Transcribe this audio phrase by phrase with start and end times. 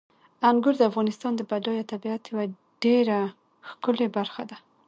[0.49, 2.45] انګور د افغانستان د بډایه طبیعت یوه
[2.83, 3.19] ډېره
[3.69, 4.57] ښکلې برخه ده.